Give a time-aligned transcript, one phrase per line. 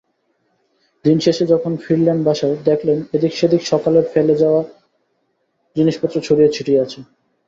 [1.05, 4.61] দিনশেষে যখন ফিরলেন বাসায়, দেখলেন এদিক-সেদিক সকালের ফেলে যাওয়া
[5.75, 6.99] জিনিসপত্র ছড়িয়ে-ছিটিয়ে আছে।